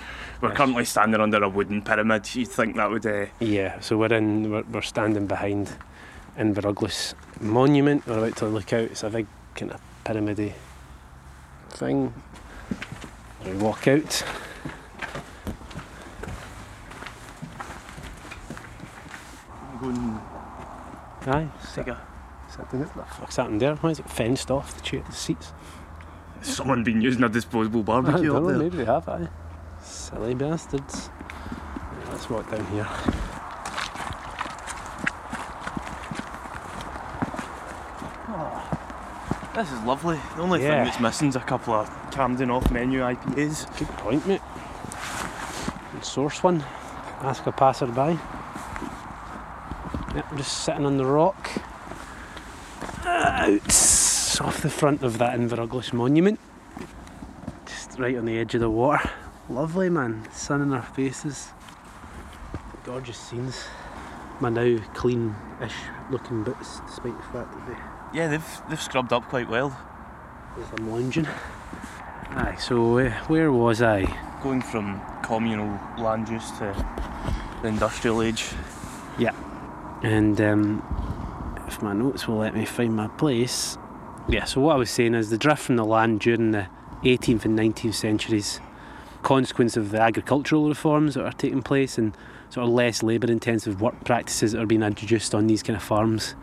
[0.42, 0.58] We're Yes.
[0.58, 2.34] currently standing under a wooden pyramid.
[2.34, 3.06] You'd think that would.
[3.06, 5.74] Uh, Yeah, so we're in, we're, we're standing behind
[6.38, 8.08] Inveruglas Monument.
[8.08, 8.84] We're about to look out.
[8.84, 10.54] It's a big kind of pyramidy
[11.72, 12.14] thing.
[13.46, 14.24] We walk out.
[19.80, 20.20] Go and
[21.28, 22.00] Aye, take a.
[22.50, 22.82] sit down.
[22.82, 23.76] What the fuck's happened there?
[23.76, 25.54] Why is it fenced off the, chair, the seats?
[26.42, 28.58] Someone been using a disposable I barbecue don't up know, there.
[28.60, 29.28] maybe they have, aye.
[29.82, 31.10] Silly bastards.
[32.04, 32.88] Yeah, let's walk down here.
[38.28, 40.20] Oh, this is lovely.
[40.36, 40.76] The only Yeah.
[40.76, 43.66] thing that's missing is a couple of Camden off menu IPAs.
[43.78, 44.42] Good point, mate.
[45.92, 46.64] Good source one.
[47.22, 48.18] Ask a passerby.
[50.16, 51.50] Yep, I'm just sitting on the rock.
[53.06, 53.52] Out
[54.42, 56.40] off the front of that Inveruglas monument.
[57.66, 59.10] Just right on the edge of the water.
[59.50, 60.28] Lovely, man.
[60.32, 61.50] Sun in our faces.
[62.84, 63.66] Gorgeous scenes.
[64.40, 65.74] My now clean-ish
[66.12, 69.78] looking boots, despite the fact that they Yeah, they've they've scrubbed up quite well.
[70.62, 71.28] as I'm lounging.
[72.32, 74.06] Aye, so uh, where was I?
[74.44, 76.74] Going from communal land use to
[77.62, 78.46] the industrial age.
[80.06, 83.76] And um, if my notes will let me find my place.
[84.30, 86.68] Yeah, so what I was saying is the drift from the land during the
[87.02, 88.60] 18th and 19th centuries,
[89.24, 92.16] consequence of the agricultural reforms that are taking place and
[92.52, 95.82] sort of less labour intensive work practices that are being introduced on these kind of
[95.82, 96.36] farms,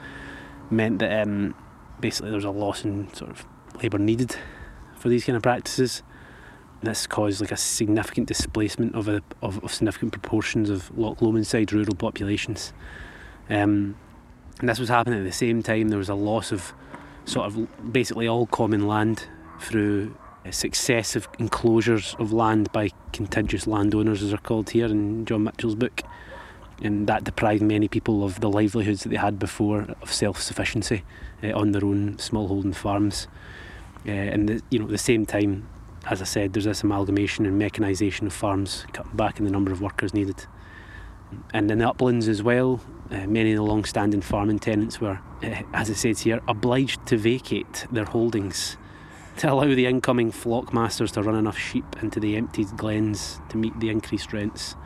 [0.69, 1.55] meant that um,
[2.01, 3.47] basically there was a loss in sort of
[3.81, 4.35] labour needed
[4.97, 6.03] for these kind of practices.
[6.83, 11.47] This caused like a significant displacement of, a, of, of significant proportions of Loch Lomond
[11.47, 12.73] side rural populations.
[13.53, 13.97] Um,
[14.61, 16.73] and this was happening at the same time there was a loss of
[17.25, 19.29] sort of basically all common land
[19.61, 25.45] through uh, successive enclosures of land by contiguous landowners, as they're called here in John
[25.45, 26.03] Mitchell's book.
[26.83, 31.05] And that deprived many people of the livelihoods that they had before of self sufficiency
[31.45, 33.29] uh, on their own smallholding farms.
[34.07, 35.69] Uh, and the, you know, at the same time,
[36.07, 39.71] as I said, there's this amalgamation and mechanisation of farms, cutting back in the number
[39.71, 40.47] of workers needed.
[41.55, 42.81] And in the uplands as well,
[43.13, 47.05] uh, many of the long standing farming tenants were, uh, as it says here, obliged
[47.07, 48.77] to vacate their holdings
[49.37, 53.57] to allow the incoming flock masters to run enough sheep into the emptied glens to
[53.57, 54.77] meet the increased rents.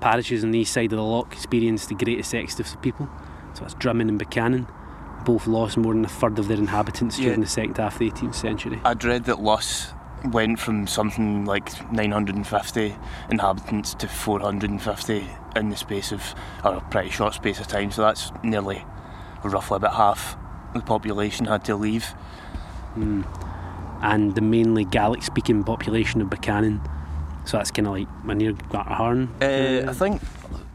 [0.00, 3.08] Parishes on the east side of the loch experienced the greatest exodus of people,
[3.54, 4.66] so that's Drymen and Buchanan.
[5.24, 8.10] Both lost more than a third of their inhabitants during the second half of the
[8.10, 8.80] 18th century.
[8.84, 9.92] I'd read that loss
[10.24, 12.96] went from something like 950
[13.30, 16.34] inhabitants to 450 in the space of
[16.64, 17.90] or a pretty short space of time.
[17.90, 18.84] So that's nearly,
[19.42, 20.36] roughly about half
[20.74, 22.14] the population had to leave.
[22.96, 23.24] Mm.
[24.02, 26.80] And the mainly Gaelic speaking population of Buchanan,
[27.44, 29.28] so that's kind of like near Gartocharn.
[29.40, 30.20] Uh, I think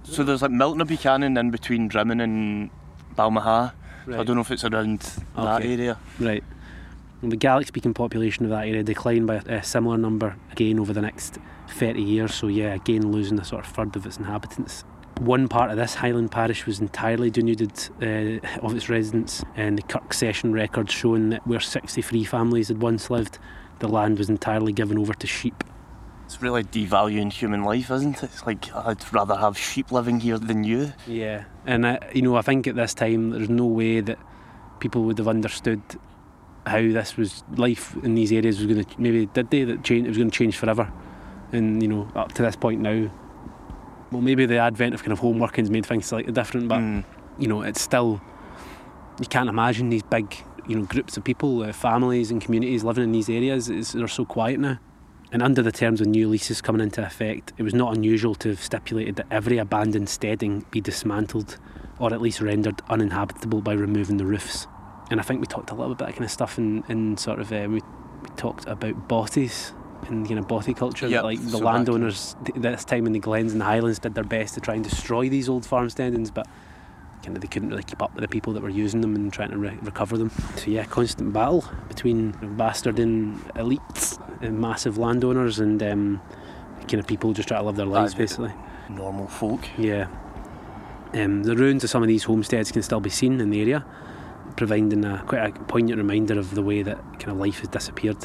[0.03, 0.23] so.
[0.23, 2.71] There's like Milton of Buchanan in between Drymen and
[3.15, 3.73] Balmaha.
[4.05, 4.99] So I don't know if it's around
[5.35, 5.97] that area.
[6.19, 6.43] Right.
[7.21, 10.91] And the Gaelic speaking population of that area declined by a similar number again over
[10.91, 11.37] the next
[11.71, 14.83] 30 years, so yeah, again losing a sort of third of its inhabitants.
[15.19, 19.83] One part of this Highland parish was entirely denuded uh, of its residents, and the
[19.83, 23.37] Kirk Session records showing that where 63 families had once lived,
[23.79, 25.63] the land was entirely given over to sheep.
[26.25, 28.23] It's really devaluing human life, isn't it?
[28.23, 30.93] It's like I'd rather have sheep living here than you.
[31.05, 34.17] Yeah, and I, you know, I think at this time there's no way that
[34.79, 35.81] people would have understood
[36.65, 40.05] how this was life in these areas was going to maybe did they that change
[40.05, 40.91] it was going to change forever,
[41.51, 43.09] and you know up to this point now,
[44.11, 47.03] well maybe the advent of kind of home working's made things slightly different, but Mm.
[47.39, 48.21] you know it's still
[49.19, 50.35] you can't imagine these big
[50.67, 53.69] you know groups of people, uh, families and communities living in these areas.
[53.69, 54.77] It's, they're so quiet now.
[55.33, 58.49] And under the terms of new leases coming into effect, it was not unusual to
[58.49, 61.57] have stipulated that every abandoned steading be dismantled
[61.99, 64.67] or at least rendered uninhabitable by removing the roofs.
[65.09, 67.15] And I think we talked a little bit of that kind of stuff in, in
[67.15, 67.81] sort of, uh, we, we
[68.35, 69.71] talked about bothies
[70.07, 71.07] and kind of bothy culture.
[71.09, 74.15] that, like the so landowners th- this time in the Glens and the Highlands did
[74.15, 76.47] their best to try and destroy these old farm steadings, but
[77.23, 79.31] kind of they couldn't really keep up with the people that were using them and
[79.31, 80.31] trying to re- recover them.
[80.57, 86.21] So yeah, constant battle between bastarding elites and massive landowners and um,
[86.81, 88.51] kind of people just trying to live their lives basically.
[88.89, 89.61] Normal folk.
[89.77, 90.07] Yeah.
[91.13, 93.85] Um, the ruins of some of these homesteads can still be seen in the area,
[94.55, 98.17] providing a quite a poignant reminder of the way that kind of life has disappeared.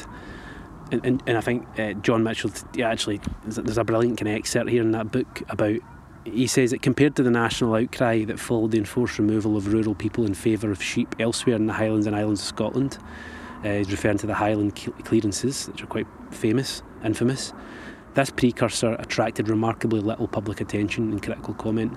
[0.91, 4.29] And, and, and I think uh, John Mitchell, actually, there's a- there's a brilliant kind
[4.29, 5.79] of excerpt here in that book about.
[6.23, 9.95] He says that compared to the national outcry that followed the enforced removal of rural
[9.95, 12.97] people in favour of sheep elsewhere in the Highlands and Islands of Scotland,
[13.63, 14.75] uh, he's referring to the Highland
[15.05, 17.53] clearances, which are quite famous, infamous.
[18.13, 21.95] This precursor attracted remarkably little public attention and critical comment.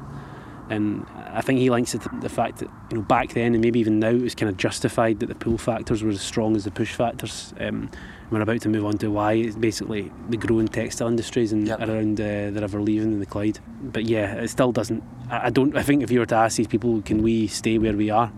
[0.69, 3.61] And I think he links it to the fact that you know back then and
[3.61, 6.55] maybe even now it was kind of justified that the pull factors were as strong
[6.55, 7.53] as the push factors.
[7.59, 7.91] Um,
[8.31, 11.81] we're about to move on to why it's basically the growing textile industries and Yep.
[11.81, 13.59] around uh, the River Leven and the Clyde.
[13.83, 15.03] But yeah, it still doesn't.
[15.31, 15.77] I, I don't.
[15.77, 18.33] I think if you were to ask these people, can we stay where we are?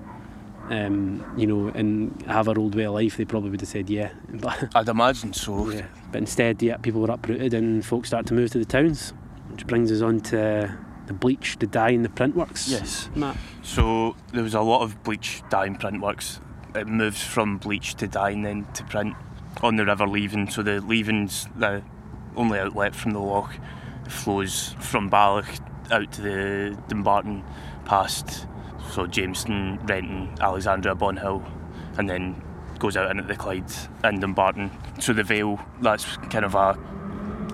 [0.70, 3.90] Um, you know, and have our old way of life, they probably would have said
[3.90, 4.12] yeah.
[4.32, 5.70] But I'd imagine so.
[5.70, 5.86] yeah.
[6.10, 9.12] But instead, yeah, people were uprooted and folks start to move to the towns,
[9.50, 10.78] which brings us on to
[11.08, 12.68] the bleach, the dye, and the print works.
[12.68, 13.10] Yes.
[13.14, 13.36] Matt.
[13.62, 16.40] So there was a lot of bleach dye and print works.
[16.74, 19.14] It moves from bleach to dye and then to print
[19.62, 20.50] on the River Leven.
[20.50, 21.82] So the Leven's the
[22.36, 23.54] only outlet from the loch.
[24.04, 25.46] It flows from Balloch
[25.90, 27.44] out to the Dumbarton
[27.84, 28.46] past
[28.90, 31.44] so Jamestown, Renton, Alexandra, Bonhill,
[31.98, 32.42] and then
[32.78, 33.72] goes out into the Clyde
[34.02, 34.70] and Dumbarton.
[35.00, 36.78] So the Vale, that's kind of a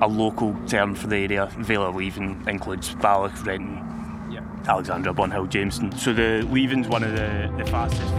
[0.00, 1.46] a local term for the area.
[1.58, 4.40] Vale of Leven includes Balloch, Renton, yeah.
[4.66, 5.92] Alexandra, Bonhill, Jamestown.
[5.92, 8.14] So the Leven's one of the, the fastest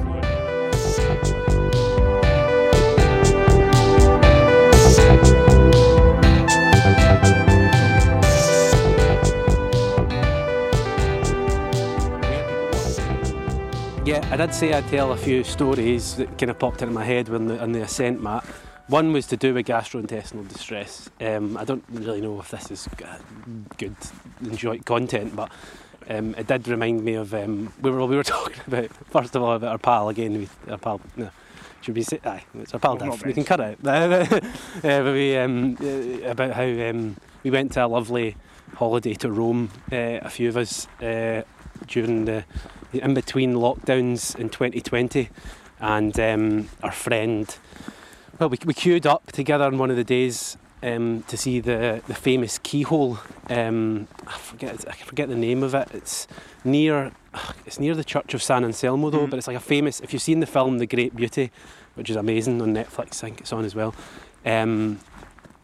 [14.09, 17.03] Yeah, I did say I'd tell a few stories that kind of popped into my
[17.03, 18.43] head when the, on the ascent, Matt.
[18.87, 21.11] One was to do with gastrointestinal distress.
[21.21, 23.19] Um, I don't really know if this is uh,
[23.77, 23.95] good,
[24.41, 25.51] enjoy content, but
[26.09, 29.43] um, it did remind me of um, we were we were talking about first of
[29.43, 30.39] all about our pal again.
[30.39, 31.29] We, our pal, no,
[31.81, 32.19] should we say?
[32.25, 32.97] Aye, it's our pal.
[32.97, 33.77] Well, We can cut it.
[33.85, 34.43] out.
[34.83, 38.37] uh, we um, uh, about how um, we went to a lovely
[38.73, 39.69] holiday to Rome.
[39.91, 41.43] Uh, a few of us uh,
[41.85, 42.43] during the
[42.93, 45.29] in between lockdowns in 2020,
[45.79, 47.57] and um, our friend.
[48.39, 52.01] Well, we, we queued up together on one of the days um, to see the,
[52.07, 53.19] the famous keyhole.
[53.49, 55.89] Um, I forget I forget the name of it.
[55.93, 56.27] It's
[56.63, 57.11] near
[57.65, 59.29] it's near the Church of San Anselmo though, Mhm.
[59.29, 59.99] but it's like a famous.
[59.99, 61.51] If you've seen the film The Great Beauty,
[61.95, 63.93] which is amazing on Netflix, I think it's on as well.
[64.45, 64.99] Um,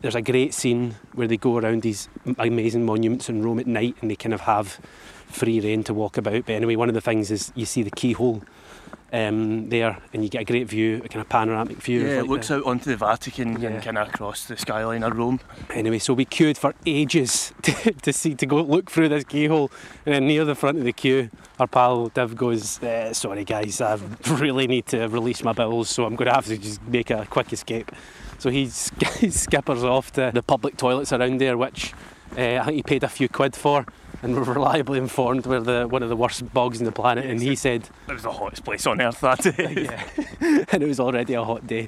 [0.01, 3.95] there's a great scene where they go around these amazing monuments in Rome at night,
[4.01, 4.79] and they kind of have
[5.27, 6.45] free reign to walk about.
[6.45, 8.43] But anyway, one of the things is you see the keyhole
[9.13, 12.01] um, there, and you get a great view, a kind of panoramic view.
[12.01, 13.69] Yeah, like it looks the- out onto the Vatican Yeah.
[13.69, 15.39] and kind of across the skyline of Rome.
[15.69, 19.71] Anyway, so we queued for ages to, to see to go look through this keyhole,
[20.05, 23.79] and then near the front of the queue, our pal Div goes, uh, "Sorry guys,
[23.79, 23.97] I
[24.29, 27.25] really need to release my bills, so I'm going to have to just make a
[27.29, 27.91] quick escape."
[28.39, 31.93] So he, sk- he skippers off to the public toilets around there, which
[32.37, 33.85] uh, I think he paid a few quid for,
[34.21, 37.25] and we're reliably informed were the one of the worst bogs in the planet.
[37.25, 39.89] And he said, It was the hottest place on earth that day.
[40.41, 41.87] yeah, and it was already a hot day.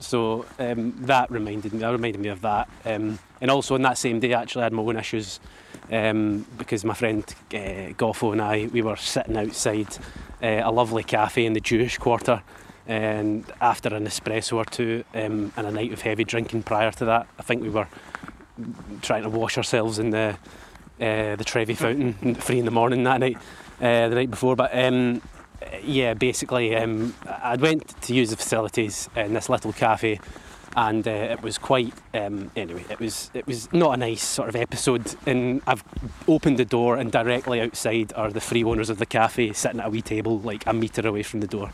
[0.00, 1.78] So um, that reminded me.
[1.80, 2.68] That reminded me of that.
[2.84, 5.40] Um, and also on that same day, actually, I had my own issues
[5.90, 9.96] um, because my friend uh, Goffo and I we were sitting outside
[10.42, 12.42] uh, a lovely cafe in the Jewish Quarter.
[12.86, 17.04] And after an espresso or two um, and a night of heavy drinking prior to
[17.06, 17.88] that, I think we were
[19.00, 20.36] trying to wash ourselves in the
[21.00, 23.36] uh, the Trevi fountain at three in the morning that night,
[23.80, 24.56] uh, the night before.
[24.56, 25.22] But um,
[25.82, 30.20] yeah, basically, um, I went to use the facilities in this little cafe
[30.76, 31.94] and uh, it was quite.
[32.12, 35.14] Um, anyway, it was it was not a nice sort of episode.
[35.26, 35.84] And I've
[36.26, 39.86] opened the door, and directly outside are the three owners of the cafe sitting at
[39.86, 41.70] a wee table, like a metre away from the door.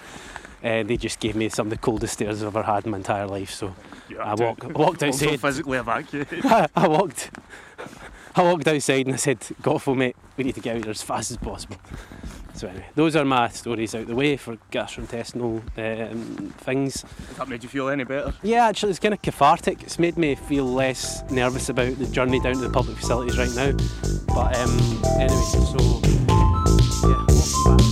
[0.62, 2.98] Uh, they just gave me some of the coldest stares I've ever had in my
[2.98, 3.50] entire life.
[3.50, 3.74] So
[4.20, 5.40] I walk, walked Also outside.
[5.40, 6.44] physically evacuated.
[6.76, 7.30] I walked.
[8.36, 11.02] I walked outside and I said, "Goffo, mate, we need to get out here as
[11.02, 11.76] fast as possible."
[12.54, 17.02] So anyway, those are my stories out the way for gastrointestinal um, things.
[17.28, 18.34] Has that made you feel any better?
[18.42, 19.82] Yeah, actually, it's kind of cathartic.
[19.82, 23.54] It's made me feel less nervous about the journey down to the public facilities right
[23.54, 23.72] now.
[24.26, 26.00] But um, anyway, so
[27.08, 27.89] yeah.